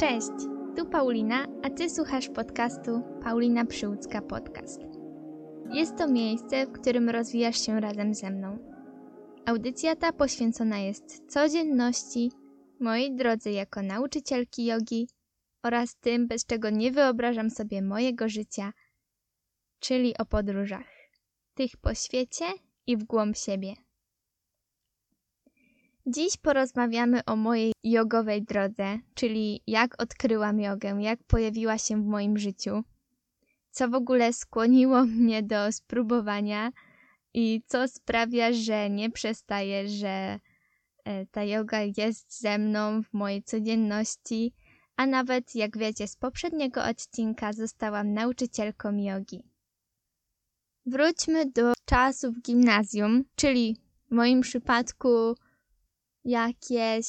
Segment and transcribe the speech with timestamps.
[0.00, 0.30] Cześć,
[0.76, 4.80] tu Paulina, a ty słuchasz podcastu Paulina Przyłódzka Podcast.
[5.70, 8.58] Jest to miejsce, w którym rozwijasz się razem ze mną.
[9.46, 12.32] Audycja ta poświęcona jest codzienności,
[12.80, 15.08] mojej drodze jako nauczycielki jogi
[15.62, 18.72] oraz tym, bez czego nie wyobrażam sobie mojego życia,
[19.80, 20.88] czyli o podróżach.
[21.54, 22.44] Tych po świecie
[22.86, 23.85] i w głąb siebie.
[26.08, 32.38] Dziś porozmawiamy o mojej jogowej drodze, czyli jak odkryłam jogę, jak pojawiła się w moim
[32.38, 32.82] życiu,
[33.70, 36.70] co w ogóle skłoniło mnie do spróbowania
[37.34, 40.40] i co sprawia, że nie przestaję, że
[41.04, 44.52] e, ta yoga jest ze mną w mojej codzienności,
[44.96, 49.42] a nawet jak wiecie z poprzedniego odcinka zostałam nauczycielką jogi.
[50.86, 53.76] Wróćmy do czasów gimnazjum, czyli
[54.10, 55.34] w moim przypadku
[56.26, 57.06] jakieś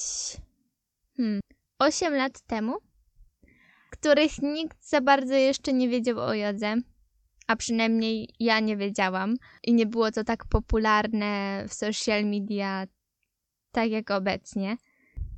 [1.18, 1.40] hmm,
[1.80, 2.78] 8 lat temu,
[3.90, 6.76] których nikt za bardzo jeszcze nie wiedział o jodze,
[7.48, 12.86] a przynajmniej ja nie wiedziałam i nie było to tak popularne w social media
[13.72, 14.78] tak jak obecnie.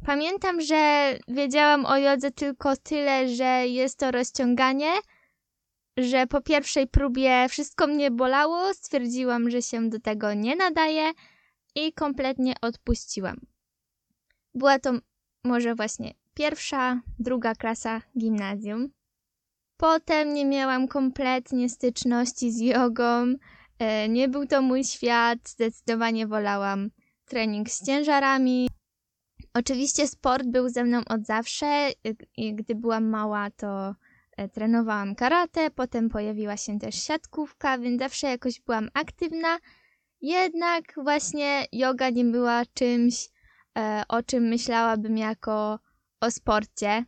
[0.06, 4.92] Pamiętam, że wiedziałam o jodze tylko tyle, że jest to rozciąganie,
[5.98, 11.12] że po pierwszej próbie wszystko mnie bolało, stwierdziłam, że się do tego nie nadaje
[11.76, 13.40] i kompletnie odpuściłam.
[14.56, 14.94] Była to
[15.44, 18.90] może właśnie pierwsza, druga klasa gimnazjum.
[19.78, 23.34] Potem nie miałam kompletnie styczności z jogą.
[23.80, 25.40] E, nie był to mój świat.
[25.50, 26.90] Zdecydowanie wolałam
[27.26, 28.70] trening z ciężarami.
[29.54, 31.90] Oczywiście sport był ze mną od zawsze.
[32.54, 33.96] Gdy byłam mała, to
[34.38, 39.58] e, trenowałam karate, potem pojawiła się też siatkówka, więc zawsze jakoś byłam aktywna.
[40.22, 43.30] Jednak właśnie yoga nie była czymś,
[44.08, 45.80] o czym myślałabym jako
[46.22, 47.06] o sporcie,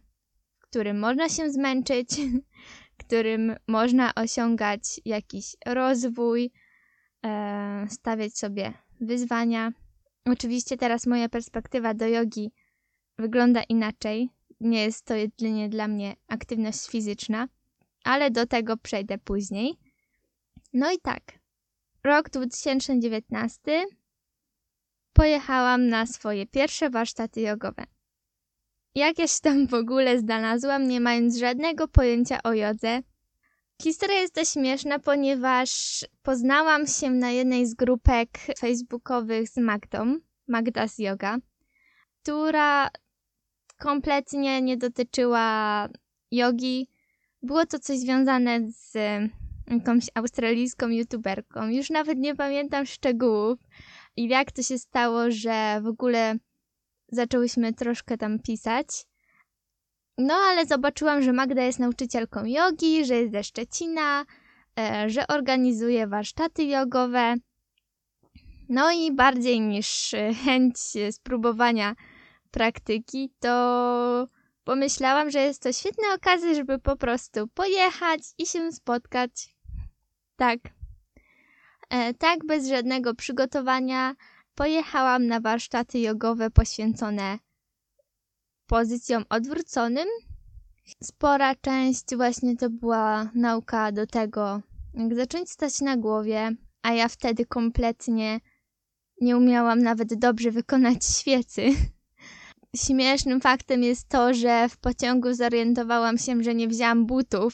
[0.59, 2.09] którym można się zmęczyć,
[3.05, 6.51] którym można osiągać jakiś rozwój,
[7.25, 9.71] e, stawiać sobie wyzwania.
[10.25, 12.51] Oczywiście teraz moja perspektywa do jogi
[13.17, 14.29] wygląda inaczej.
[14.59, 17.47] Nie jest to jedynie dla mnie aktywność fizyczna,
[18.03, 19.73] ale do tego przejdę później.
[20.73, 21.21] No i tak.
[22.03, 23.85] Rok 2019
[25.21, 27.83] pojechałam na swoje pierwsze warsztaty jogowe.
[28.95, 33.01] Jak ja się tam w ogóle znalazłam, nie mając żadnego pojęcia o jodze.
[33.81, 35.69] Historia jest dość śmieszna, ponieważ
[36.21, 38.29] poznałam się na jednej z grupek
[38.59, 40.19] facebookowych z Magdą,
[40.53, 41.37] Magda's Yoga,
[42.21, 42.89] która
[43.77, 45.87] kompletnie nie dotyczyła
[46.31, 46.87] jogi.
[47.43, 48.93] Było to coś związane z
[49.67, 51.67] jakąś australijską youtuberką.
[51.67, 53.59] Już nawet nie pamiętam szczegółów,
[54.15, 56.35] i jak to się stało, że w ogóle
[57.11, 58.87] zaczęłyśmy troszkę tam pisać.
[60.17, 64.25] No ale zobaczyłam, że Magda jest nauczycielką jogi, że jest ze Szczecina,
[64.79, 67.35] e, że organizuje warsztaty jogowe.
[68.69, 70.77] No i bardziej niż chęć
[71.11, 71.95] spróbowania
[72.51, 74.27] praktyki, to
[74.63, 79.31] pomyślałam, że jest to świetna okazja, żeby po prostu pojechać i się spotkać.
[80.35, 80.59] Tak,
[82.17, 84.15] tak, bez żadnego przygotowania
[84.55, 87.39] pojechałam na warsztaty jogowe poświęcone
[88.67, 90.07] pozycjom odwróconym.
[91.03, 94.61] Spora część właśnie to była nauka do tego,
[94.93, 98.39] jak zacząć stać na głowie, a ja wtedy kompletnie
[99.21, 101.61] nie umiałam nawet dobrze wykonać świecy.
[102.85, 107.53] Śmiesznym faktem jest to, że w pociągu zorientowałam się, że nie wzięłam butów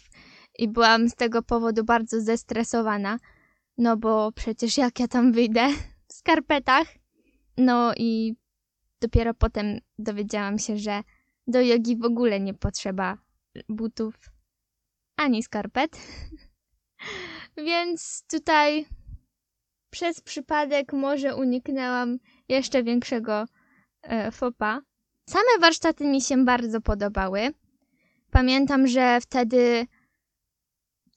[0.59, 3.19] i byłam z tego powodu bardzo zestresowana.
[3.77, 5.69] No bo przecież jak ja tam wyjdę
[6.07, 6.87] w skarpetach?
[7.57, 8.35] No i
[9.01, 11.01] dopiero potem dowiedziałam się, że
[11.47, 13.17] do jogi w ogóle nie potrzeba
[13.69, 14.15] butów
[15.15, 15.97] ani skarpet.
[17.65, 18.85] Więc tutaj
[19.89, 22.17] przez przypadek może uniknęłam
[22.49, 23.45] jeszcze większego
[24.01, 24.81] e, fopa.
[25.29, 27.53] Same warsztaty mi się bardzo podobały.
[28.31, 29.87] Pamiętam, że wtedy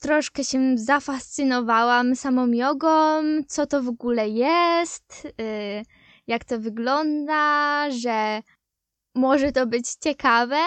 [0.01, 5.83] troszkę się zafascynowałam samą jogą, co to w ogóle jest, yy,
[6.27, 8.43] jak to wygląda, że
[9.15, 10.59] może to być ciekawe.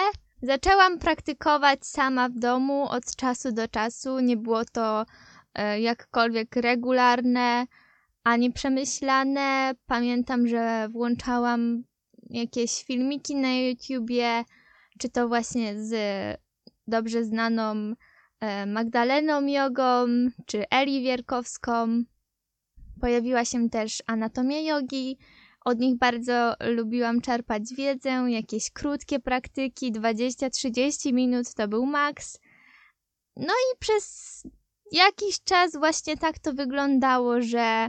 [0.42, 4.20] Zaczęłam praktykować sama w domu od czasu do czasu.
[4.20, 5.06] Nie było to
[5.58, 7.66] yy, jakkolwiek regularne
[8.24, 9.72] ani przemyślane.
[9.86, 11.84] Pamiętam, że włączałam
[12.30, 14.44] jakieś filmiki na YouTubie,
[14.98, 15.94] czy to właśnie z
[16.86, 17.94] dobrze znaną
[18.66, 20.06] Magdaleną Jogą
[20.46, 22.04] czy Eli Wierkowską.
[23.00, 25.18] Pojawiła się też Anatomia Jogi
[25.64, 32.38] Od nich bardzo lubiłam czerpać wiedzę, jakieś krótkie praktyki, 20-30 minut to był maks.
[33.36, 34.42] No i przez
[34.92, 37.88] jakiś czas właśnie tak to wyglądało, że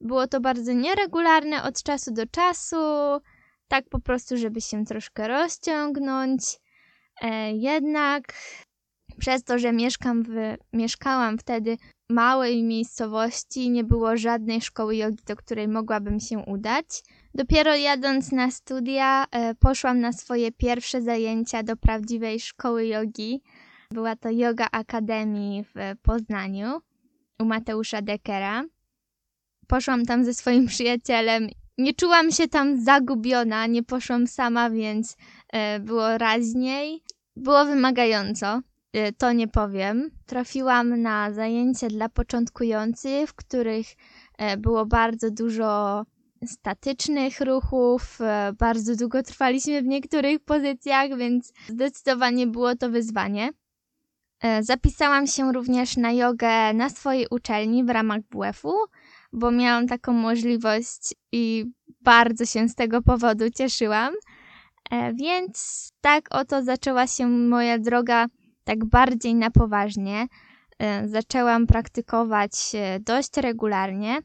[0.00, 2.76] było to bardzo nieregularne od czasu do czasu,
[3.68, 6.42] tak po prostu, żeby się troszkę rozciągnąć.
[7.22, 8.22] E, jednak
[9.18, 10.30] przez to, że mieszkam w,
[10.72, 11.76] mieszkałam wtedy
[12.10, 17.02] w małej miejscowości, nie było żadnej szkoły jogi, do której mogłabym się udać.
[17.34, 23.42] Dopiero jadąc na studia, e, poszłam na swoje pierwsze zajęcia do prawdziwej szkoły jogi.
[23.90, 26.80] Była to Yoga Academy w Poznaniu
[27.38, 28.64] u Mateusza Dekera.
[29.66, 31.48] Poszłam tam ze swoim przyjacielem.
[31.78, 35.16] Nie czułam się tam zagubiona, nie poszłam sama, więc
[35.52, 37.02] e, było raźniej.
[37.36, 38.60] Było wymagająco,
[39.18, 40.10] to nie powiem.
[40.26, 43.86] Trafiłam na zajęcia dla początkujących, w których
[44.38, 46.02] e, było bardzo dużo
[46.46, 48.18] statycznych ruchów.
[48.58, 53.50] Bardzo długo trwaliśmy w niektórych pozycjach, więc zdecydowanie było to wyzwanie.
[54.60, 58.74] Zapisałam się również na jogę na swojej uczelni w ramach WF-u,
[59.32, 61.64] bo miałam taką możliwość i
[62.00, 64.14] bardzo się z tego powodu cieszyłam.
[64.90, 68.26] E, więc tak oto zaczęła się moja droga
[68.66, 70.26] tak bardziej na poważnie.
[70.78, 72.52] E, zaczęłam praktykować
[73.00, 74.18] dość regularnie.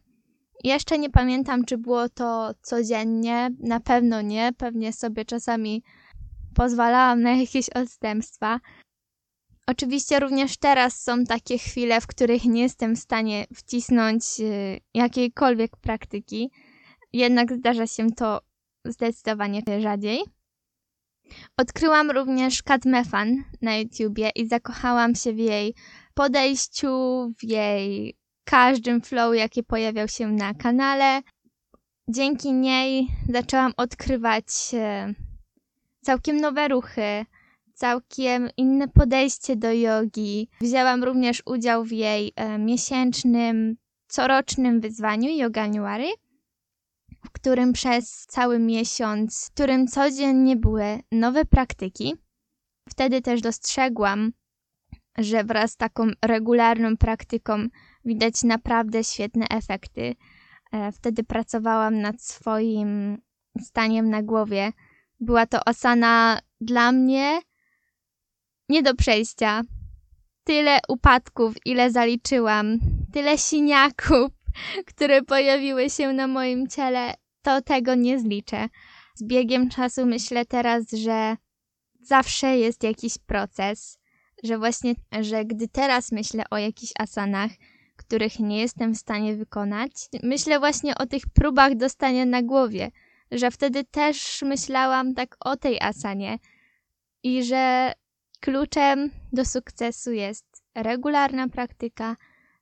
[0.63, 5.83] Jeszcze nie pamiętam, czy było to codziennie, na pewno nie, pewnie sobie czasami
[6.55, 8.59] pozwalałam na jakieś odstępstwa.
[9.67, 15.77] Oczywiście również teraz są takie chwile, w których nie jestem w stanie wcisnąć y, jakiejkolwiek
[15.77, 16.51] praktyki,
[17.13, 18.41] jednak zdarza się to
[18.85, 20.19] zdecydowanie rzadziej.
[21.57, 25.75] Odkryłam również Kat Mefan na YouTubie i zakochałam się w jej
[26.13, 26.89] podejściu,
[27.39, 31.21] w jej każdym flow, jaki pojawiał się na kanale.
[32.07, 35.15] Dzięki niej zaczęłam odkrywać y,
[36.01, 37.25] całkiem nowe ruchy,
[37.73, 40.49] całkiem inne podejście do jogi.
[40.61, 43.75] Wzięłam również udział w jej e, miesięcznym,
[44.07, 46.07] corocznym wyzwaniu Yoganuary,
[47.25, 52.15] w którym przez cały miesiąc, w którym codziennie były nowe praktyki.
[52.89, 54.31] Wtedy też dostrzegłam,
[55.17, 57.67] że wraz z taką regularną praktyką
[58.05, 60.15] widać naprawdę świetne efekty.
[60.71, 63.17] E, wtedy pracowałam nad swoim
[63.61, 64.71] staniem na głowie.
[65.19, 67.41] Była to osana dla mnie
[68.69, 69.61] nie do przejścia.
[70.43, 72.77] Tyle upadków, ile zaliczyłam,
[73.13, 74.31] tyle siniaków,
[74.85, 78.67] które pojawiły się na moim ciele, to tego nie zliczę.
[79.15, 81.37] Z biegiem czasu myślę teraz, że
[82.01, 83.99] zawsze jest jakiś proces,
[84.43, 87.51] że właśnie, że gdy teraz myślę o jakichś asanach,
[87.95, 89.91] których nie jestem w stanie wykonać,
[90.23, 92.91] myślę właśnie o tych próbach dostania na głowie,
[93.31, 96.39] że wtedy też myślałam tak o tej asanie
[97.23, 97.93] i że
[98.41, 102.17] Kluczem do sukcesu jest regularna praktyka,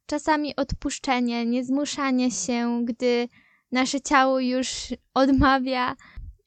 [0.10, 3.28] czasami odpuszczenie, niezmuszanie się, gdy
[3.72, 4.70] nasze ciało już
[5.14, 5.96] odmawia,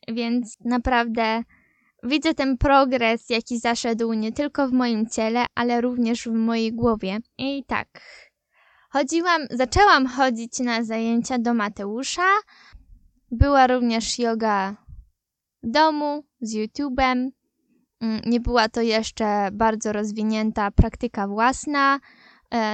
[0.08, 1.42] więc naprawdę
[2.02, 7.18] widzę ten progres, jaki zaszedł nie tylko w moim ciele, ale również w mojej głowie.
[7.38, 7.88] I tak,
[8.90, 12.28] chodziłam, zaczęłam chodzić na zajęcia do Mateusza.
[13.30, 14.76] Była również yoga
[15.62, 17.28] w domu z YouTube'em.
[18.00, 22.00] Mm, nie była to jeszcze bardzo rozwinięta praktyka własna,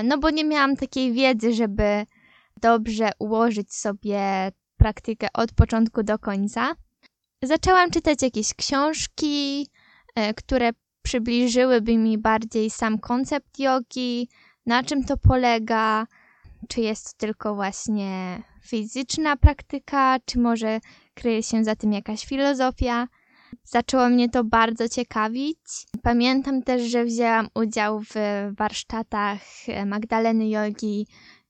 [0.04, 2.06] no bo nie miałam takiej wiedzy, żeby
[2.62, 6.74] dobrze ułożyć sobie praktykę od początku do końca.
[7.42, 9.66] Zaczęłam czytać jakieś książki,
[10.14, 10.70] e, które
[11.02, 14.28] przybliżyłyby mi bardziej sam koncept jogi,
[14.66, 16.06] na czym to polega,
[16.68, 20.80] czy jest to tylko właśnie fizyczna praktyka, czy może
[21.14, 23.08] kryje się za tym jakaś filozofia.
[23.70, 25.58] Zaczęło mnie to bardzo ciekawić.
[26.02, 28.14] Pamiętam też, że wzięłam udział w
[28.56, 29.40] warsztatach
[29.86, 31.06] Magdaleny Jogi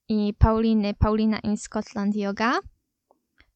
[0.09, 2.53] i Pauliny, Paulina in Scotland Yoga.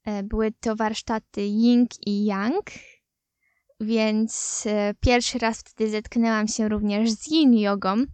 [0.05, 2.71] E, były to warsztaty Ying i Yang,
[3.81, 8.05] więc e, pierwszy raz wtedy zetknęłam się również z Yin Jogą,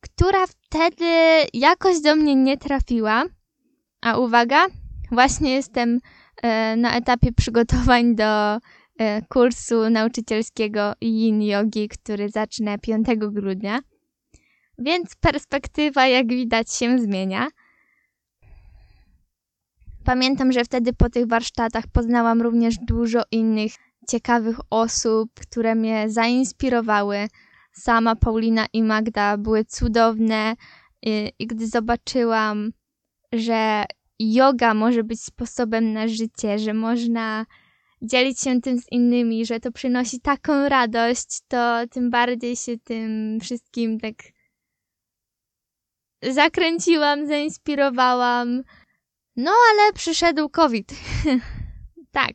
[0.00, 1.04] która wtedy
[1.54, 3.24] jakoś do mnie nie trafiła.
[4.00, 4.66] A uwaga,
[5.12, 6.00] właśnie jestem
[6.42, 8.58] e, na etapie przygotowań do E,
[9.28, 13.80] kursu nauczycielskiego Yin Yogi, który zacznę 5 grudnia.
[14.78, 17.48] Więc perspektywa, jak widać, się zmienia.
[20.04, 23.72] Pamiętam, że wtedy po tych warsztatach poznałam również dużo innych
[24.08, 27.28] ciekawych osób, które mnie zainspirowały.
[27.72, 30.56] Sama Paulina i Magda były cudowne
[31.02, 32.70] i, i gdy zobaczyłam,
[33.32, 33.84] że
[34.18, 37.46] yoga może być sposobem na życie, że można
[38.02, 43.38] dzielić się tym z innymi, że to przynosi taką radość, to tym bardziej się tym
[43.40, 44.14] wszystkim tak
[46.22, 48.62] zakręciłam, zainspirowałam.
[49.36, 50.94] No ale przyszedł COVID.
[52.10, 52.34] tak,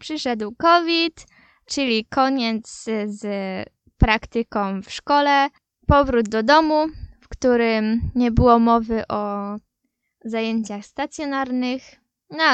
[0.00, 1.26] przyszedł COVID,
[1.66, 3.24] czyli koniec z
[3.98, 5.48] praktyką w szkole,
[5.86, 6.86] powrót do domu,
[7.20, 9.56] w którym nie było mowy o
[10.24, 12.03] zajęciach stacjonarnych.
[12.30, 12.44] No,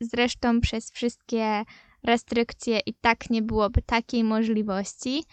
[0.00, 1.64] zresztą przez wszystkie
[2.02, 5.24] restrykcje i tak nie byłoby takiej możliwości.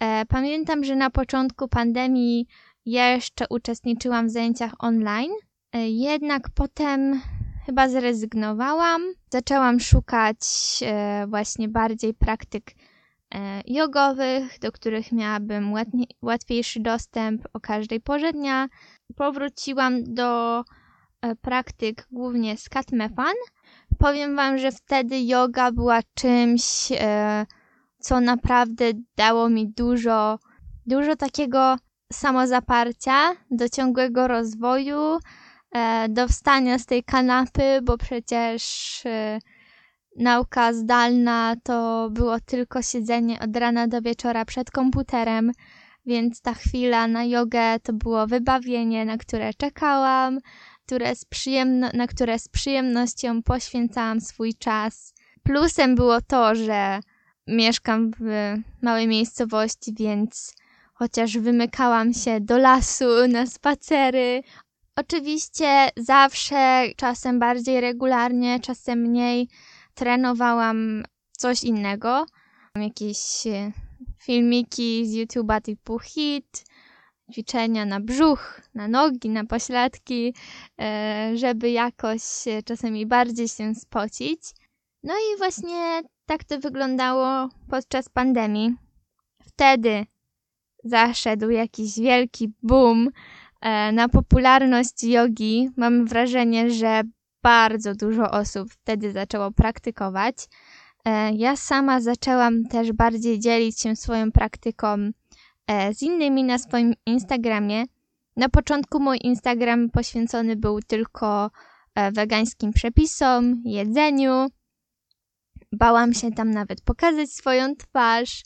[0.00, 2.46] E, pamiętam, że na początku pandemii
[2.86, 5.32] jeszcze uczestniczyłam w zajęciach online,
[5.72, 7.20] e, jednak potem
[7.66, 9.02] chyba zrezygnowałam.
[9.32, 10.38] Zaczęłam szukać
[10.82, 12.74] e, właśnie bardziej praktyk
[13.66, 15.72] jogowych, do których miałabym
[16.22, 18.68] łatwiejszy dostęp o każdej porze dnia.
[19.16, 20.62] Powróciłam do
[21.40, 23.34] praktyk głównie z Katmefan.
[23.98, 26.88] Powiem wam, że wtedy yoga była czymś,
[27.98, 28.84] co naprawdę
[29.16, 30.38] dało mi dużo,
[30.86, 31.76] dużo takiego
[32.12, 35.18] samozaparcia, do ciągłego rozwoju,
[35.72, 39.38] e, do wstania z tej kanapy, bo przecież e,
[40.16, 45.52] nauka zdalna to było tylko siedzenie od rana do wieczora przed komputerem,
[46.06, 50.38] więc ta chwila na jogę to było wybawienie, na które czekałam,
[50.86, 51.12] które
[51.92, 55.14] na które z przyjemnością poświęcałam swój czas.
[55.42, 57.00] Plusem było to, że
[57.46, 60.54] mieszkam w małej miejscowości, więc
[60.94, 64.42] chociaż wymykałam się do lasu na spacery.
[64.96, 69.48] Oczywiście zawsze, czasem bardziej regularnie, czasem mniej,
[69.94, 71.02] trenowałam
[71.32, 72.26] coś innego.
[72.76, 73.72] Jakieś e,
[74.22, 76.64] filmiki z YouTube'a typu hit,
[77.32, 80.34] ćwiczenia na brzuch, na nogi, na pośladki,
[80.80, 82.22] e, żeby jakoś
[82.64, 84.40] czasami bardziej się spocić.
[85.02, 88.74] No i właśnie tak to wyglądało podczas pandemii.
[89.42, 90.06] Wtedy
[90.84, 93.10] zaszedł jakiś wielki boom
[93.60, 95.70] e, na popularność jogi.
[95.76, 97.02] Mam wrażenie, że
[97.42, 100.36] bardzo dużo osób wtedy zaczęło praktykować.
[101.04, 105.12] E, ja sama zaczęłam też bardziej dzielić się swoją praktyką e,
[105.94, 107.84] z innymi na swoim Instagramie.
[108.36, 111.50] Na początku mój Instagram poświęcony był tylko
[112.12, 114.46] wegańskim przepisom, jedzeniu.
[115.72, 118.42] Bałam się tam nawet pokazać swoją twarz.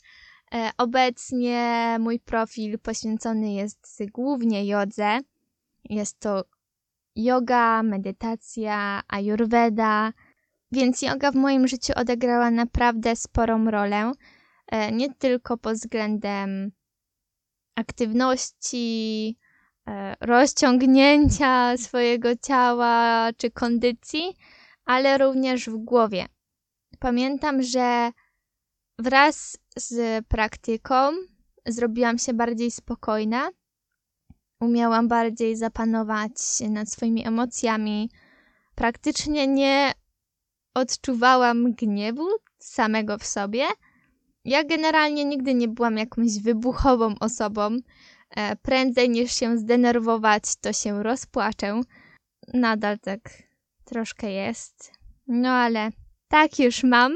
[0.53, 5.19] E, obecnie mój profil poświęcony jest głównie jodze.
[5.89, 6.43] Jest to
[7.15, 10.13] yoga, medytacja, ayurveda,
[10.71, 14.11] więc yoga w moim życiu odegrała naprawdę sporą rolę.
[14.67, 16.71] E, nie tylko pod względem
[17.81, 19.37] aktywności,
[19.87, 24.37] e, rozciągnięcia swojego ciała czy kondycji,
[24.85, 26.25] ale również w głowie.
[26.99, 28.11] Pamiętam, że
[28.99, 30.95] wraz z praktyką
[31.65, 33.49] zrobiłam się bardziej spokojna.
[34.59, 36.31] Umiałam bardziej zapanować
[36.69, 38.09] nad swoimi emocjami.
[38.75, 39.91] Praktycznie nie
[40.73, 42.27] odczuwałam gniewu
[42.59, 43.65] samego w sobie.
[44.45, 47.77] Ja generalnie nigdy nie byłam jakąś wybuchową osobą.
[48.29, 51.81] E, prędzej niż się zdenerwować, to się rozpłaczę.
[52.53, 53.19] Nadal tak
[53.85, 54.91] troszkę jest.
[55.27, 55.89] No ale
[56.27, 57.13] tak już mam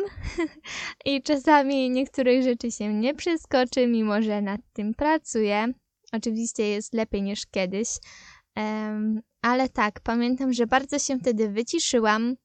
[1.06, 5.68] i czasami niektórych rzeczy się nie przeskoczy, mimo że nad tym pracuję.
[6.12, 7.90] Oczywiście jest lepiej niż kiedyś,
[8.56, 12.36] um, ale tak, pamiętam, że bardzo się wtedy wyciszyłam.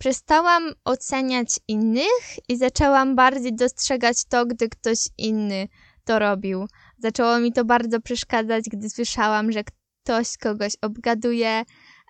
[0.00, 5.68] Przestałam oceniać innych i zaczęłam bardziej dostrzegać to, gdy ktoś inny
[6.04, 6.66] to robił.
[6.98, 9.62] Zaczęło mi to bardzo przeszkadzać, gdy słyszałam, że
[10.04, 11.64] ktoś kogoś obgaduje,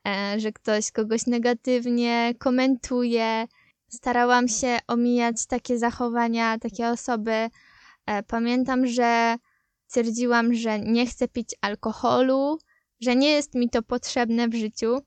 [0.08, 3.46] E, że ktoś kogoś negatywnie komentuje.
[3.88, 7.48] Starałam się omijać takie zachowania, takie osoby.
[8.06, 9.36] E, pamiętam, że
[9.86, 12.58] stwierdziłam, że nie chcę pić alkoholu,
[13.00, 14.98] że nie jest mi to potrzebne w życiu.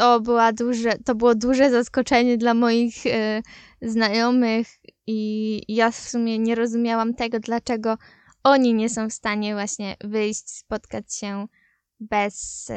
[0.00, 3.42] To, była duże, to było duże zaskoczenie dla moich e,
[3.82, 4.68] znajomych
[5.06, 7.98] i ja w sumie nie rozumiałam tego, dlaczego
[8.44, 11.46] oni nie są w stanie właśnie wyjść, spotkać się
[12.00, 12.70] bez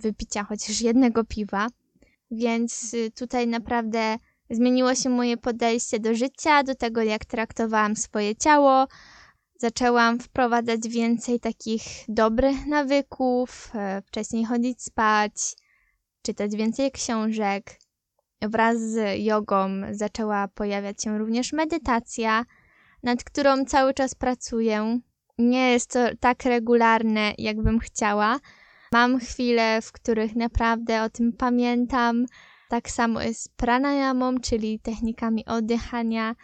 [0.00, 1.66] wypicia chociaż jednego piwa.
[2.30, 4.16] Więc y, tutaj naprawdę
[4.50, 8.86] zmieniło się moje podejście do życia, do tego, jak traktowałam swoje ciało.
[9.56, 15.56] Zaczęłam wprowadzać więcej takich dobrych nawyków, e, wcześniej chodzić spać,
[16.30, 17.78] czytać więcej książek.
[18.42, 22.44] Wraz z jogą zaczęła pojawiać się również medytacja,
[23.02, 25.00] nad którą cały czas pracuję.
[25.38, 28.38] Nie jest to tak regularne, jakbym chciała,
[28.92, 32.26] Mam chwile, w których naprawdę o tym pamiętam.
[32.68, 36.34] Tak samo jest z pranayamą, czyli technikami oddychania.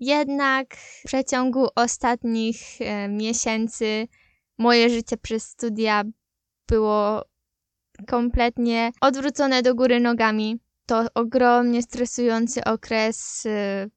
[0.00, 4.08] Jednak w przeciągu ostatnich e, miesięcy
[4.58, 6.04] moje życie przez studia
[6.68, 7.24] było
[8.06, 10.58] kompletnie odwrócone do góry nogami.
[10.86, 13.88] To ogromnie stresujący okres, e,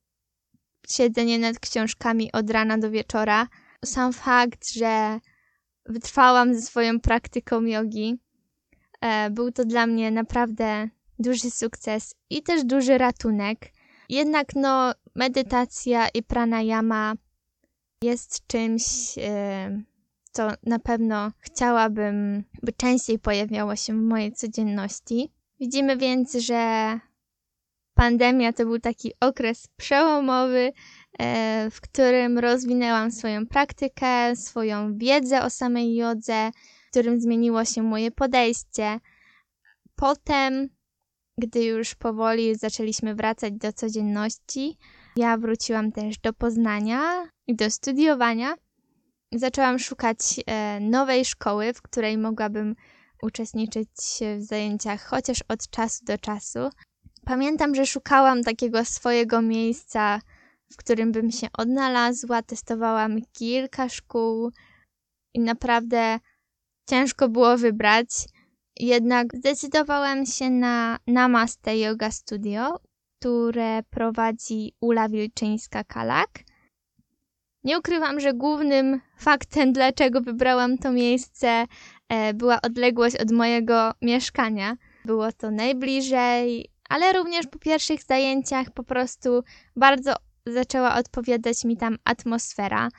[0.88, 3.48] siedzenie nad książkami od rana do wieczora.
[3.86, 5.20] Sam fakt, że
[5.86, 8.20] wytrwałam ze swoją praktyką jogi,
[9.02, 10.90] e, był to dla mnie naprawdę
[11.20, 13.72] duży sukces i też duży ratunek.
[14.10, 17.14] Jednak no, medytacja i pranayama
[18.04, 19.82] jest czymś, e,
[20.32, 25.32] co na pewno chciałabym, by częściej pojawiało się w mojej codzienności.
[25.60, 27.00] Widzimy więc, że
[27.94, 30.74] pandemia to był taki okres przełomowy,
[31.20, 36.52] e, w którym rozwinęłam swoją praktykę, swoją wiedzę o samej jodze,
[36.88, 39.00] w którym zmieniło się moje podejście.
[39.96, 40.70] Potem,
[41.38, 44.78] gdy już powoli zaczęliśmy wracać do codzienności,
[45.16, 48.56] ja wróciłam też do Poznania i do studiowania.
[49.34, 52.76] Zaczęłam szukać e, nowej szkoły, w której mogłabym
[53.22, 53.88] uczestniczyć
[54.38, 56.60] w zajęciach chociaż od czasu do czasu.
[57.26, 60.20] Pamiętam, że szukałam takiego swojego miejsca,
[60.74, 62.42] w którym bym się odnalazła.
[62.42, 64.52] Testowałam kilka szkół
[65.34, 66.20] i naprawdę
[66.90, 68.10] ciężko było wybrać.
[68.80, 72.80] Jednak zdecydowałam się na Namaste Yoga Studio,
[73.20, 76.44] które prowadzi Ula Wilczyńska-Kalak.
[77.64, 81.66] Nie ukrywam, że głównym faktem, dlaczego wybrałam to miejsce,
[82.10, 84.78] e, była odległość od mojego mieszkania.
[85.06, 89.44] Było to najbliżej, ale również po pierwszych zajęciach po prostu
[89.76, 90.14] bardzo
[90.46, 92.90] zaczęła odpowiadać mi tam atmosfera.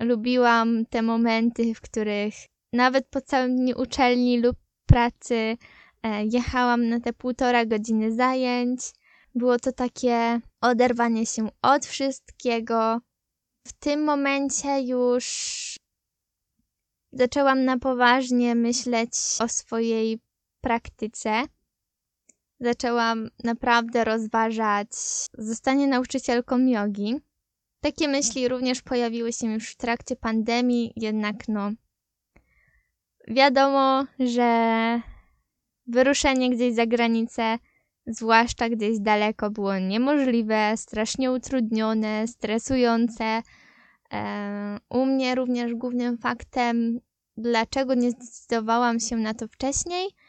[0.00, 2.34] Lubiłam te momenty, w których
[2.72, 5.56] nawet po całym dniu uczelni lub pracy
[6.02, 8.80] e, jechałam na te półtora godziny zajęć.
[9.34, 13.00] Było to takie oderwanie się od wszystkiego.
[13.66, 15.26] W tym momencie już
[17.12, 20.18] zaczęłam na poważnie myśleć o swojej
[20.60, 21.42] praktyce
[22.62, 24.88] zaczęłam naprawdę rozważać
[25.38, 27.16] zostanie nauczycielką jogi.
[27.80, 31.70] Takie myśli również pojawiły się już w trakcie pandemii, jednak no
[33.28, 35.00] wiadomo, że
[35.86, 37.58] wyruszenie gdzieś za granicę,
[38.06, 43.42] zwłaszcza gdzieś daleko, było niemożliwe, strasznie utrudnione, stresujące.
[44.12, 47.00] E, u mnie również głównym faktem,
[47.36, 50.08] dlaczego nie zdecydowałam się na to wcześniej–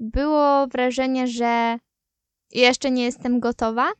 [0.00, 1.78] było wrażenie, że
[2.50, 3.92] jeszcze nie jestem gotowa,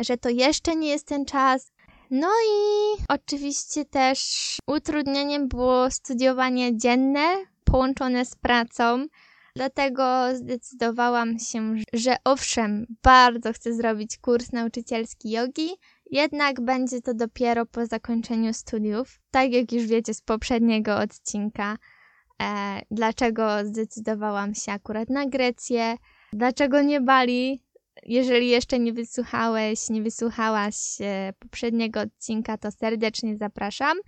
[0.00, 1.72] że to jeszcze nie jest ten czas.
[2.10, 4.18] No i oczywiście też
[4.66, 9.06] utrudnieniem było studiowanie dzienne połączone z pracą.
[9.56, 15.70] Dlatego zdecydowałam się, że owszem, bardzo chcę zrobić kurs nauczycielski jogi,
[16.10, 19.20] jednak będzie to dopiero po zakończeniu studiów.
[19.30, 21.78] Tak jak już wiecie z poprzedniego odcinka,
[22.42, 25.96] e, dlaczego zdecydowałam się akurat na Grecję,
[26.32, 27.62] dlaczego nie Bali.
[28.06, 33.98] Jeżeli jeszcze nie wysłuchałeś, nie wysłuchałaś e, poprzedniego odcinka, to serdecznie zapraszam.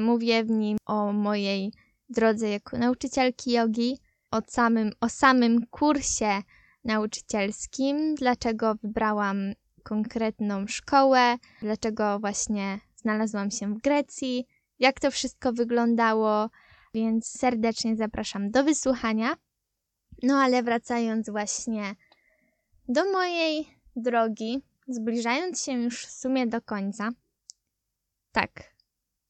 [0.00, 1.72] Mówię w nim o mojej
[2.08, 3.98] drodze jako nauczycielki jogi,
[4.32, 6.42] o samym, o samym kursie
[6.84, 14.46] nauczycielskim, dlaczego wybrałam konkretną szkołę, dlaczego właśnie znalazłam się w Grecji,
[14.78, 16.50] jak to wszystko wyglądało,
[16.94, 19.36] więc serdecznie zapraszam do wysłuchania.
[20.22, 21.94] No ale wracając właśnie
[22.88, 27.10] do mojej drogi, zbliżając się już w sumie do końca,
[28.32, 28.71] tak,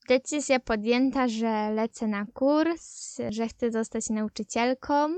[0.08, 5.08] decyzja podjęta, że lecę na kurs, że chcę zostać nauczycielką.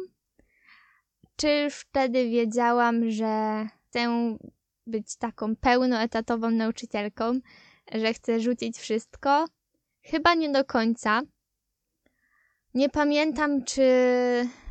[1.36, 4.36] Czy już wtedy wiedziałam, że chcę
[4.86, 7.40] być taką pełnoetatową nauczycielką,
[7.92, 9.44] że chcę rzucić wszystko?
[10.02, 11.22] Chyba nie do końca,
[12.74, 13.82] nie pamiętam, czy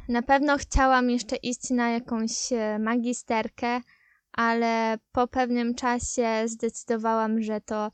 [0.10, 3.82] na pewno chciałam jeszcze iść na jakąś e, magisterkę,
[4.32, 7.92] ale po pewnym czasie zdecydowałam, że to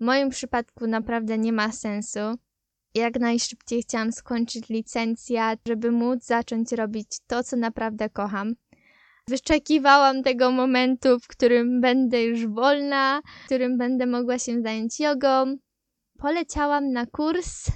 [0.00, 2.20] w moim przypadku naprawdę nie ma sensu.
[2.94, 8.54] Jak najszybciej chciałam skończyć licencjat, żeby móc zacząć robić to, co naprawdę kocham.
[9.28, 15.56] Wyczekiwałam tego momentu, w którym będę już wolna, w którym będę mogła się zająć jogą.
[16.18, 17.70] Poleciałam na kurs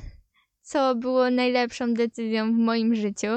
[0.64, 3.28] co było najlepszą decyzją w moim życiu.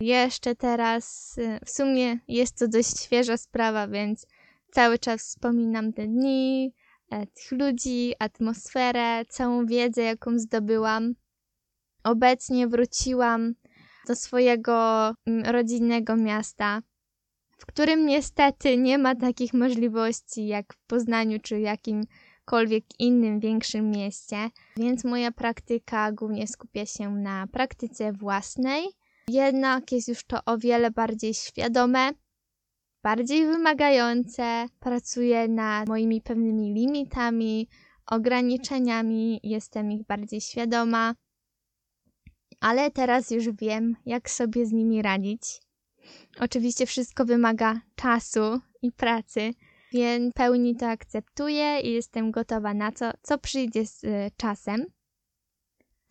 [0.00, 4.26] Jeszcze teraz, y, w sumie jest to dość świeża sprawa, więc
[4.70, 6.74] cały czas wspominam te dni,
[7.10, 11.14] tych ludzi, atmosferę, całą wiedzę, jaką zdobyłam.
[12.04, 13.54] Obecnie wróciłam
[14.06, 16.82] do swojego mm, rodzinnego miasta,
[17.58, 24.50] w którym niestety nie ma takich możliwości jak w Poznaniu czy jakimkolwiek innym większym mieście,
[24.76, 28.86] więc moja praktyka głównie skupia się na praktyce własnej.
[29.28, 32.10] Jednak jest już to o wiele bardziej świadome,
[33.06, 34.66] bardziej wymagające.
[34.80, 37.68] Pracuję nad moimi pewnymi limitami,
[38.06, 41.14] ograniczeniami, jestem ich bardziej świadoma,
[42.60, 45.42] ale teraz już wiem, jak sobie z nimi radzić.
[46.40, 49.50] Oczywiście wszystko wymaga czasu i pracy,
[49.92, 54.86] więc pełni to akceptuję i jestem gotowa na to, co przyjdzie z y, czasem.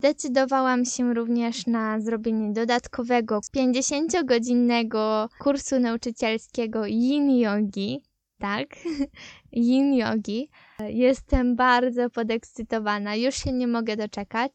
[0.00, 8.02] Zdecydowałam się również na zrobienie dodatkowego 50-godzinnego kursu nauczycielskiego Yin Yogi.
[8.38, 8.68] Tak,
[9.52, 10.50] Yin Yogi.
[10.80, 14.52] Jestem bardzo podekscytowana, już się nie mogę doczekać.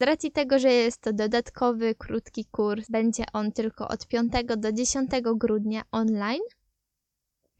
[0.00, 4.72] Z racji tego, że jest to dodatkowy, krótki kurs, będzie on tylko od 5 do
[4.72, 6.42] 10 grudnia online,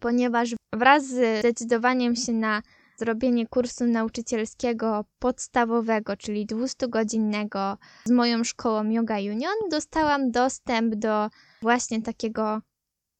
[0.00, 2.62] ponieważ wraz z zdecydowaniem się na
[3.00, 11.30] zrobienie kursu nauczycielskiego podstawowego, czyli 200-godzinnego z moją szkołą Yoga Union, dostałam dostęp do
[11.62, 12.60] właśnie takiego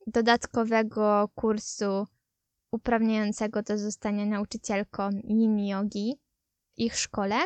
[0.07, 2.07] dodatkowego kursu
[2.73, 6.17] uprawniającego do zostania nauczycielką yin yogi
[6.77, 7.37] w ich szkole.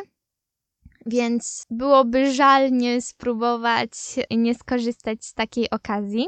[1.05, 3.91] Więc byłoby żal nie spróbować
[4.29, 6.27] i nie skorzystać z takiej okazji.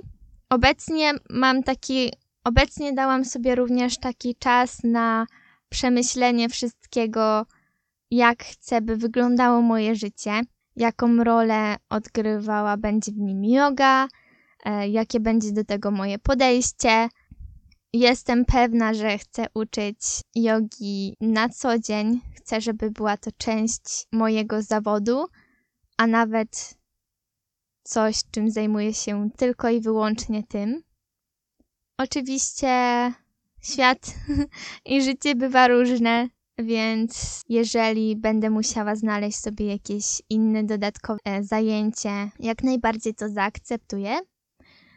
[0.50, 2.12] Obecnie mam taki,
[2.44, 5.26] obecnie dałam sobie również taki czas na
[5.70, 7.46] przemyślenie wszystkiego,
[8.12, 10.42] jak chcę, by wyglądało moje życie,
[10.76, 14.08] jaką rolę odgrywała będzie w nim yoga,
[14.66, 17.10] e, jakie będzie do tego moje podejście.
[17.94, 22.22] Jestem pewna, że chcę uczyć jogi na co dzień.
[22.36, 25.26] Chcę, żeby była to część mojego zawodu,
[25.98, 26.78] a nawet
[27.84, 30.84] coś, czym zajmuję się tylko i wyłącznie tym.
[31.98, 32.68] Oczywiście
[33.62, 34.16] świat
[34.86, 42.64] i życie bywa różne, więc jeżeli będę musiała znaleźć sobie jakieś inne dodatkowe zajęcie, jak
[42.64, 44.20] najbardziej to zaakceptuję.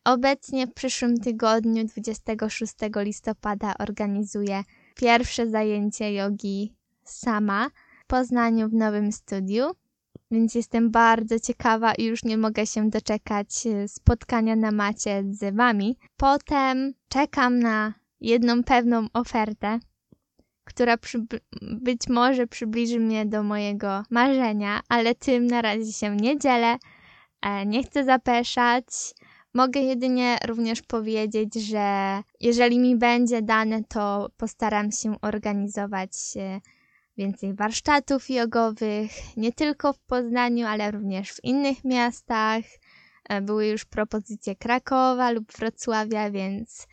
[0.04, 4.64] Obecnie w przyszłym tygodniu, 26 listopada, organizuję
[4.96, 7.70] pierwsze zajęcie jogi sama
[8.04, 9.70] w Poznaniu w nowym studiu.
[10.30, 15.56] Więc jestem bardzo ciekawa i już nie mogę się doczekać e, spotkania na macie z
[15.56, 15.98] wami.
[16.16, 19.78] Potem czekam na jedną pewną ofertę,
[20.64, 20.96] która
[21.62, 26.76] być może przybliży mnie do mojego marzenia, ale tym na razie się nie dzielę.
[27.42, 28.84] E, nie chcę zapeszać.
[29.54, 36.10] Mogę jedynie również powiedzieć, że jeżeli mi będzie dane, to postaram się organizować
[37.16, 42.64] więcej warsztatów jogowych, nie tylko w Poznaniu, ale również w innych miastach.
[43.28, 46.86] E, były już propozycje Krakowa lub Wrocławia, więc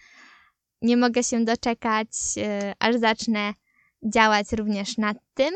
[0.82, 3.54] nie mogę się doczekać, e, aż zacznę
[4.04, 5.54] działać również nad tym.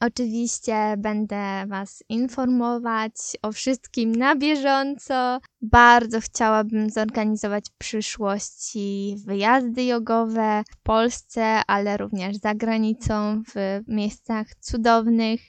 [0.00, 5.38] Oczywiście będę Was informować o wszystkim na bieżąco.
[5.62, 14.46] Bardzo chciałabym zorganizować w przyszłości wyjazdy jogowe w Polsce, ale również za granicą, w miejscach
[14.60, 15.40] cudownych,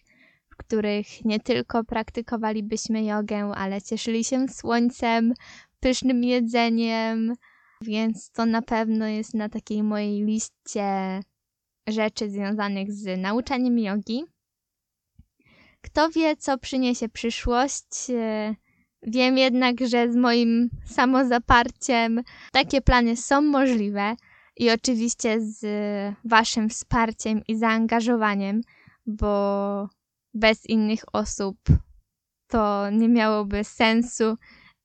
[0.49, 5.33] w których nie tylko praktykowalibyśmy jogę, ale cieszyli się słońcem,
[5.79, 7.33] pysznym jedzeniem,
[7.81, 11.19] więc to na pewno jest na takiej mojej liście
[11.87, 14.23] rzeczy związanych z nauczaniem jogi.
[15.81, 18.11] Kto wie, co przyniesie przyszłość.
[19.03, 24.15] Wiem jednak, że z moim samozaparciem takie plany są możliwe
[24.57, 25.65] i oczywiście z
[26.25, 28.61] Waszym wsparciem i zaangażowaniem,
[29.05, 29.89] bo
[30.33, 31.57] bez innych osób
[32.47, 34.37] to nie miałoby sensu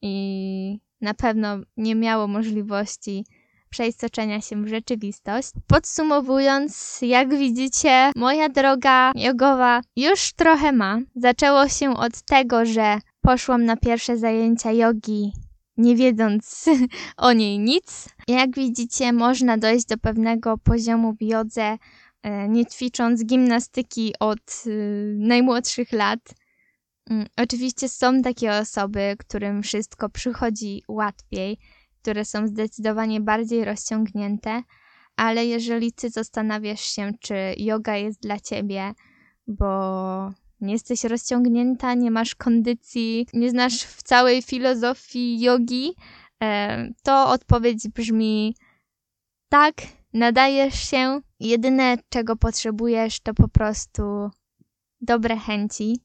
[0.03, 3.25] i na pewno nie miało możliwości
[3.71, 5.49] przeistoczenia się w rzeczywistość.
[5.67, 10.99] Podsumowując, jak widzicie, moja droga jogowa już trochę ma.
[11.17, 15.33] Zaczęło się od tego, że poszłam na pierwsze zajęcia jogi
[15.77, 16.65] nie wiedząc
[17.17, 18.09] o niej nic.
[18.29, 21.79] Jak widzicie, można dojść do pewnego poziomu w jodze,
[22.23, 24.71] e, nie ćwicząc gimnastyki od e,
[25.19, 26.21] najmłodszych lat.
[27.11, 31.59] Mm, oczywiście są takie osoby, którym wszystko przychodzi łatwiej
[32.07, 34.63] które są zdecydowanie bardziej rozciągnięte,
[35.17, 38.93] ale jeżeli ty zastanawiasz się, czy yoga jest dla ciebie,
[39.47, 39.71] bo
[40.61, 45.95] nie jesteś rozciągnięta, nie masz kondycji, nie znasz w całej filozofii jogi,
[46.43, 48.57] e, to odpowiedź brzmi
[49.49, 49.75] tak,
[50.13, 51.21] nadajesz się.
[51.41, 54.31] Jedyne, czego potrzebujesz, to po prostu
[55.01, 56.01] dobre chęci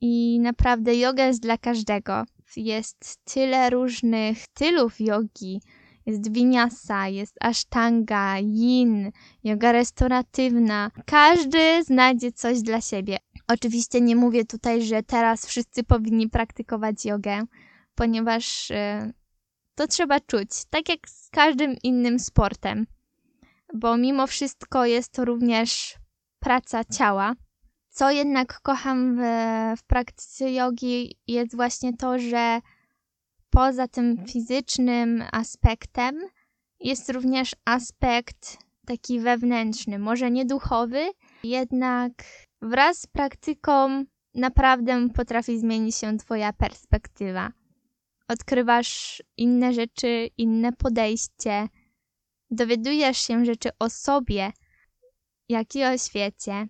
[0.00, 2.24] I naprawdę yoga jest dla każdego.
[2.56, 5.60] Jest tyle różnych stylów jogi.
[6.06, 9.10] Jest vinyasa, jest ashtanga, yin,
[9.44, 10.90] yoga restauratywna.
[11.06, 13.16] Każdy znajdzie coś dla siebie.
[13.48, 17.44] Oczywiście nie mówię tutaj, że teraz wszyscy powinni praktykować jogę,
[17.94, 18.74] ponieważ y,
[19.74, 22.86] to trzeba czuć, tak jak z każdym innym sportem,
[23.74, 25.94] bo mimo wszystko jest to również
[26.38, 27.34] praca ciała.
[27.90, 29.20] Co jednak kocham w,
[29.80, 32.60] w praktyce jogi jest właśnie to, że
[33.50, 36.20] poza tym fizycznym aspektem
[36.80, 41.10] jest również aspekt taki wewnętrzny, może nie duchowy,
[41.44, 42.12] jednak
[42.62, 47.52] wraz z praktyką naprawdę potrafi zmienić się Twoja perspektywa.
[48.28, 51.68] Odkrywasz inne rzeczy, inne podejście,
[52.50, 54.52] dowiadujesz się rzeczy o sobie,
[55.48, 56.66] jak i o świecie.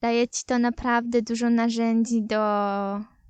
[0.00, 2.40] Daje Ci to naprawdę dużo narzędzi do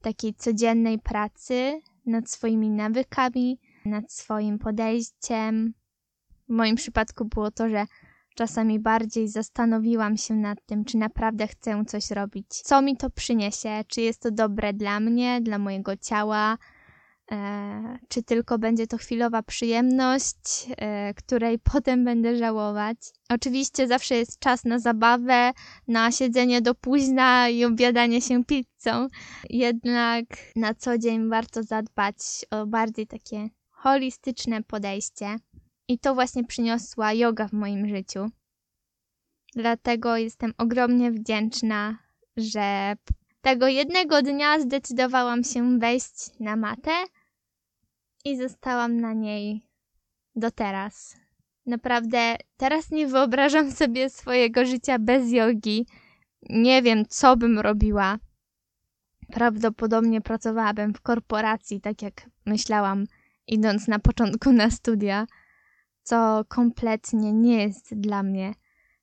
[0.02, 5.74] takiej codziennej pracy nad swoimi nawykami, nad swoim podejściem.
[6.48, 7.86] W moim przypadku było to, że
[8.34, 12.46] czasami bardziej zastanowiłam się nad tym, czy naprawdę chcę coś robić.
[12.48, 13.84] Co mi to przyniesie?
[13.88, 16.58] Czy jest to dobre dla mnie, dla mojego ciała?
[17.32, 22.96] E, czy tylko będzie to chwilowa przyjemność, e, której potem będę żałować.
[23.28, 25.52] Oczywiście zawsze jest czas na zabawę,
[25.88, 29.08] na siedzenie do późna i obiadanie się pizzą.
[29.50, 30.24] Jednak
[30.56, 32.16] na co dzień warto zadbać
[32.50, 35.36] o bardziej takie holistyczne podejście.
[35.88, 38.26] I to właśnie przyniosła yoga w moim życiu.
[39.54, 41.98] Dlatego jestem ogromnie wdzięczna,
[42.36, 42.96] że
[43.40, 46.90] tego jednego dnia zdecydowałam się wejść na matę
[48.24, 49.62] i zostałam na niej
[50.36, 51.16] do teraz.
[51.66, 55.86] Naprawdę, teraz nie wyobrażam sobie swojego życia bez jogi.
[56.50, 58.18] Nie wiem, co bym robiła.
[59.32, 63.04] Prawdopodobnie pracowałabym w korporacji, tak jak myślałam,
[63.46, 65.26] idąc na początku na studia,
[66.02, 68.54] co kompletnie nie jest dla mnie.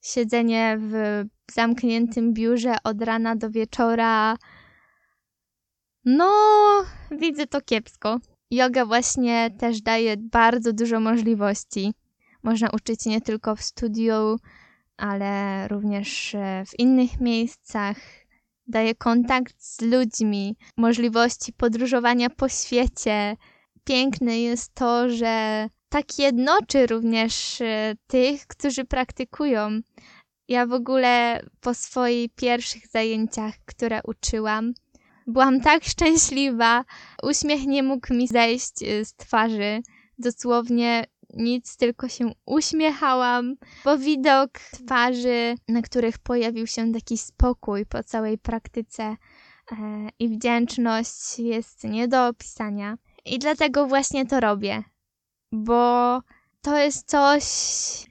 [0.02, 4.38] Siedzenie w zamkniętym biurze od rana do wieczora.
[6.06, 6.32] No,
[7.12, 8.20] widzę to kiepsko.
[8.52, 11.94] Yoga właśnie też daje bardzo dużo możliwości.
[12.44, 14.38] Można uczyć nie tylko w studiu,
[14.98, 17.98] ale również e, w innych miejscach.
[18.68, 23.36] Daje kontakt z ludźmi, możliwości podróżowania po świecie.
[23.84, 29.80] Piękne jest to, że tak jednoczy również e, tych, którzy praktykują.
[30.48, 34.74] Ja w ogóle po swoich pierwszych zajęciach, które uczyłam,
[35.28, 36.86] Byłam tak szczęśliwa.
[37.24, 39.82] Uśmiech nie mógł mi zejść y, z twarzy.
[40.20, 48.04] Dosłownie nic, tylko się uśmiechałam, bo widok twarzy, na których pojawił się taki spokój po
[48.04, 49.16] całej praktyce e,
[50.20, 52.98] i wdzięczność jest nie do opisania.
[53.26, 54.84] I dlatego właśnie to robię,
[55.52, 56.22] bo
[56.68, 57.44] to jest coś,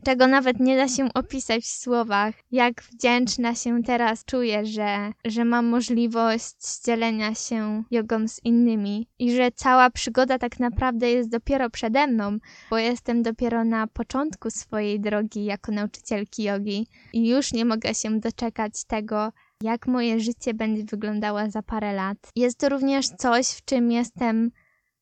[0.05, 2.35] czego nawet nie da się opisać w słowach.
[2.51, 9.37] Jak wdzięczna się teraz czuję, że, że mam możliwość dzielenia się jogą z innymi i
[9.37, 12.39] że cała przygoda tak naprawdę jest dopiero przede mną,
[12.71, 18.21] bo jestem dopiero na początku swojej drogi jako nauczycielki jogi i już nie mogę się
[18.21, 22.19] doczekać tego, jak moje życie będzie wyglądało za parę lat.
[22.37, 24.51] Jest to również coś, w czym jestem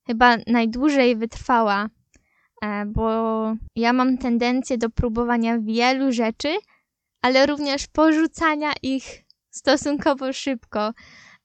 [0.06, 1.88] chyba najdłużej wytrwała
[2.86, 6.48] bo ja mam tendencję do próbowania wielu rzeczy,
[7.22, 10.92] ale również porzucania ich stosunkowo szybko.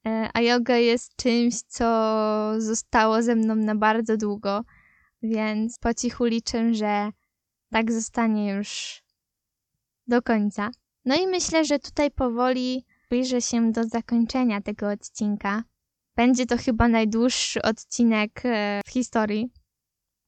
[0.06, 1.86] E, a yoga jest czymś, co
[2.58, 4.64] zostało ze mną na bardzo długo,
[5.22, 7.12] więc po cichu liczę, że
[7.72, 9.02] tak zostanie już
[10.08, 10.70] do końca.
[11.06, 15.64] No i myślę, że tutaj powoli zbliżę się do zakończenia tego odcinka.
[16.16, 19.52] Będzie to chyba najdłuższy odcinek e, w historii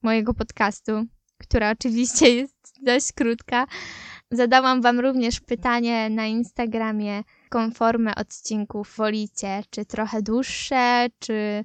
[0.02, 0.92] mojego podcastu,
[1.38, 3.66] która oczywiście jest dość krótka.
[4.30, 11.64] Zadałam Wam również pytanie na Instagramie, jaką formę odcinków wolicie, czy trochę dłuższe, czy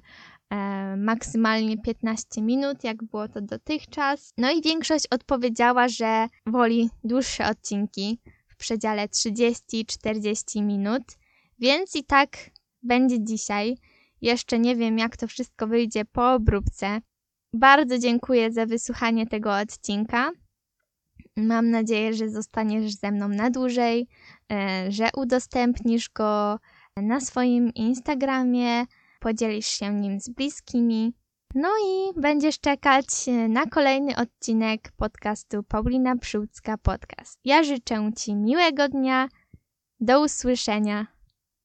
[0.50, 4.32] e, maksymalnie 15 minut, jak było to dotychczas.
[4.38, 11.02] No i większość odpowiedziała, że woli dłuższe odcinki w przedziale 30-40 minut,
[11.58, 12.36] więc i tak
[12.82, 13.76] będzie dzisiaj.
[14.20, 17.00] Jeszcze nie wiem, jak to wszystko wyjdzie po obróbce,
[17.52, 20.30] bardzo dziękuję za wysłuchanie tego odcinka.
[21.36, 24.08] Mam nadzieję, że zostaniesz ze mną na dłużej,
[24.52, 26.58] e, że udostępnisz go
[26.96, 28.84] na swoim Instagramie,
[29.20, 31.12] podzielisz się nim z bliskimi.
[31.54, 33.06] No i będziesz czekać
[33.48, 37.40] na kolejny odcinek podcastu Paulina Przyłcka Podcast.
[37.44, 39.28] Ja życzę Ci miłego dnia.
[40.00, 41.17] Do usłyszenia.